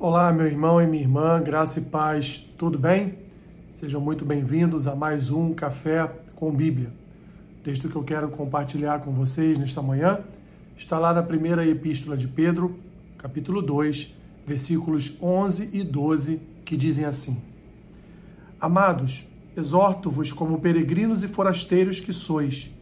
[0.00, 3.18] Olá, meu irmão e minha irmã, graça e paz, tudo bem?
[3.72, 6.92] Sejam muito bem-vindos a mais um Café com Bíblia.
[7.58, 10.20] O texto que eu quero compartilhar com vocês nesta manhã
[10.76, 12.78] está lá na primeira epístola de Pedro,
[13.18, 14.14] capítulo 2,
[14.46, 17.36] versículos 11 e 12, que dizem assim:
[18.60, 19.26] Amados,
[19.56, 22.72] exorto-vos como peregrinos e forasteiros que sois,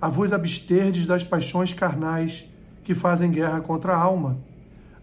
[0.00, 2.48] a vos absterdes das paixões carnais
[2.84, 4.38] que fazem guerra contra a alma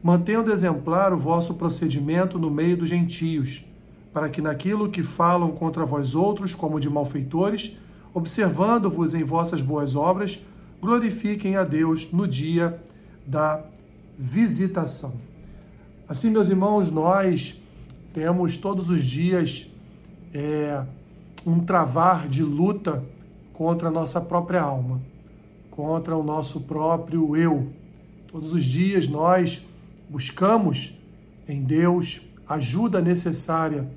[0.07, 3.65] mantendo exemplar o vosso procedimento no meio dos gentios,
[4.13, 7.77] para que naquilo que falam contra vós outros como de malfeitores,
[8.13, 10.41] observando-vos em vossas boas obras,
[10.81, 12.81] glorifiquem a Deus no dia
[13.25, 13.62] da
[14.17, 15.15] visitação.
[16.07, 17.62] Assim, meus irmãos, nós
[18.13, 19.70] temos todos os dias
[20.34, 20.85] é,
[21.45, 23.03] um travar de luta
[23.51, 25.01] contra a nossa própria alma,
[25.70, 27.67] contra o nosso próprio eu.
[28.31, 29.67] Todos os dias nós
[30.09, 30.97] buscamos
[31.47, 33.88] em Deus ajuda necessária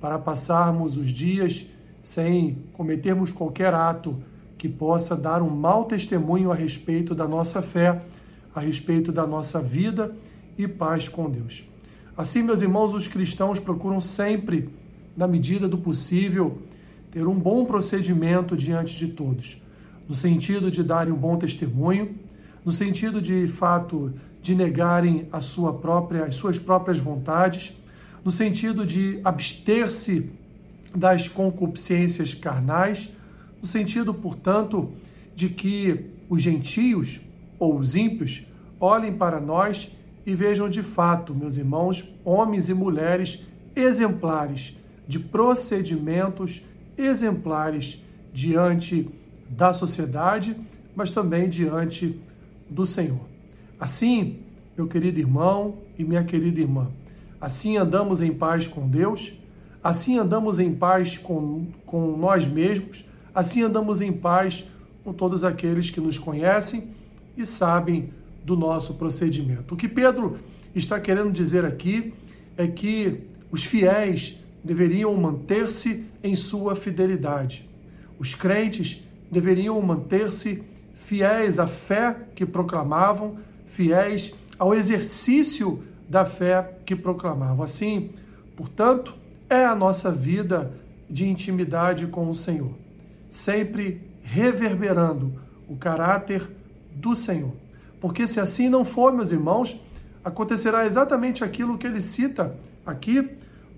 [0.00, 1.66] para passarmos os dias
[2.02, 4.16] sem cometermos qualquer ato
[4.56, 8.00] que possa dar um mau testemunho a respeito da nossa fé,
[8.54, 10.14] a respeito da nossa vida
[10.56, 11.64] e paz com Deus.
[12.16, 14.68] Assim, meus irmãos, os cristãos procuram sempre,
[15.16, 16.58] na medida do possível,
[17.10, 19.62] ter um bom procedimento diante de todos,
[20.08, 22.14] no sentido de darem um bom testemunho,
[22.64, 27.78] no sentido de fato de negarem a sua própria, as suas próprias vontades,
[28.24, 30.30] no sentido de abster-se
[30.94, 33.10] das concupiscências carnais,
[33.60, 34.90] no sentido, portanto,
[35.34, 37.20] de que os gentios
[37.58, 38.46] ou os ímpios
[38.78, 39.90] olhem para nós
[40.24, 46.62] e vejam de fato, meus irmãos, homens e mulheres exemplares, de procedimentos
[46.96, 49.08] exemplares diante
[49.48, 50.56] da sociedade,
[50.94, 52.20] mas também diante
[52.68, 53.29] do Senhor.
[53.80, 54.40] Assim,
[54.76, 56.90] meu querido irmão e minha querida irmã,
[57.40, 59.32] assim andamos em paz com Deus,
[59.82, 64.68] assim andamos em paz com, com nós mesmos, assim andamos em paz
[65.02, 66.90] com todos aqueles que nos conhecem
[67.36, 68.10] e sabem
[68.44, 69.74] do nosso procedimento.
[69.74, 70.38] O que Pedro
[70.74, 72.12] está querendo dizer aqui
[72.58, 73.20] é que
[73.50, 77.66] os fiéis deveriam manter-se em sua fidelidade.
[78.18, 80.62] Os crentes deveriam manter-se
[81.02, 83.38] fiéis à fé que proclamavam,
[83.70, 87.62] fiéis ao exercício da fé que proclamavam.
[87.62, 88.10] Assim,
[88.56, 89.14] portanto,
[89.48, 90.72] é a nossa vida
[91.08, 92.72] de intimidade com o Senhor,
[93.28, 95.32] sempre reverberando
[95.68, 96.48] o caráter
[96.94, 97.52] do Senhor.
[98.00, 99.80] Porque se assim não for, meus irmãos,
[100.24, 102.54] acontecerá exatamente aquilo que ele cita
[102.84, 103.28] aqui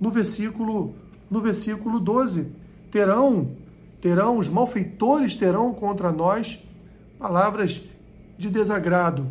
[0.01, 0.95] no versículo
[1.31, 2.53] no versículo 12.
[2.91, 3.51] Terão
[4.01, 6.61] terão os malfeitores terão contra nós
[7.19, 7.83] palavras
[8.37, 9.29] de desagrado,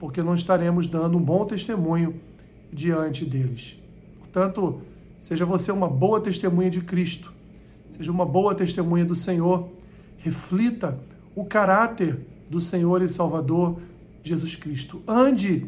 [0.00, 2.14] porque não estaremos dando um bom testemunho
[2.72, 3.78] diante deles.
[4.18, 4.80] Portanto,
[5.20, 7.30] seja você uma boa testemunha de Cristo,
[7.90, 9.68] seja uma boa testemunha do Senhor,
[10.16, 10.98] reflita
[11.36, 12.18] o caráter
[12.48, 13.78] do Senhor e Salvador
[14.24, 15.02] Jesus Cristo.
[15.06, 15.66] Ande,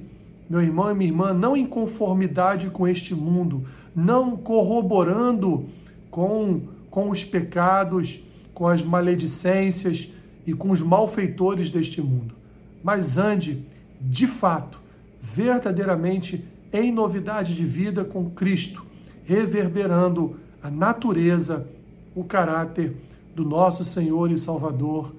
[0.49, 5.67] meu irmão e minha irmã, não em conformidade com este mundo, não corroborando
[6.11, 8.23] com, com os pecados,
[8.55, 10.11] com as maledicências
[10.47, 12.35] e com os malfeitores deste mundo,
[12.83, 13.63] mas ande
[14.05, 14.81] de fato,
[15.21, 18.85] verdadeiramente em novidade de vida com Cristo,
[19.25, 21.69] reverberando a natureza,
[22.15, 22.95] o caráter
[23.35, 25.15] do nosso Senhor e Salvador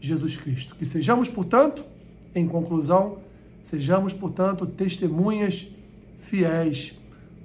[0.00, 0.74] Jesus Cristo.
[0.76, 1.84] Que sejamos, portanto,
[2.34, 3.18] em conclusão,
[3.62, 5.68] sejamos, portanto, testemunhas
[6.20, 6.98] fiéis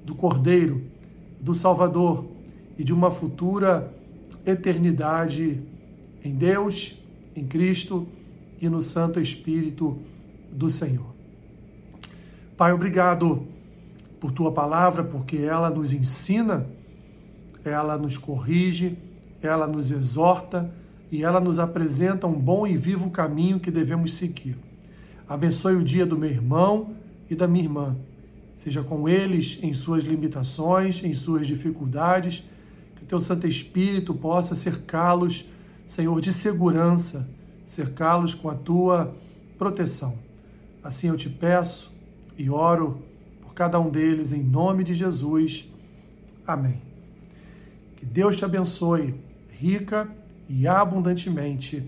[0.04, 0.82] do Cordeiro,
[1.40, 2.26] do Salvador
[2.78, 3.94] e de uma futura
[4.46, 5.62] eternidade
[6.24, 6.98] em Deus,
[7.36, 8.08] em Cristo
[8.62, 9.98] e no Santo Espírito
[10.52, 11.14] do Senhor.
[12.58, 13.48] Pai, obrigado
[14.20, 16.68] por tua palavra, porque ela nos ensina,
[17.64, 18.98] ela nos corrige,
[19.42, 20.70] ela nos exorta
[21.12, 24.58] e ela nos apresenta um bom e vivo caminho que devemos seguir.
[25.28, 26.94] Abençoe o dia do meu irmão
[27.30, 27.96] e da minha irmã.
[28.58, 32.44] Seja com eles em suas limitações, em suas dificuldades,
[32.98, 35.50] que teu Santo Espírito possa cercá-los,
[35.88, 37.30] Senhor, de segurança,
[37.66, 39.16] cercá-los com a tua
[39.58, 40.29] proteção.
[40.84, 41.94] Assim eu te peço
[42.38, 43.04] e oro
[43.42, 45.68] por cada um deles em nome de Jesus.
[46.48, 46.82] Amém.
[47.98, 49.16] Que Deus te abençoe
[49.52, 50.10] rica
[50.48, 51.84] e abundantemente.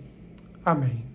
[0.63, 1.10] Amém.